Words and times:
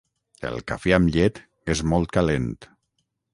El 0.49 0.55
cafè 0.71 0.93
amb 0.97 1.11
llet 1.17 1.41
és 1.75 1.85
molt 1.93 2.11
calent. 2.19 2.49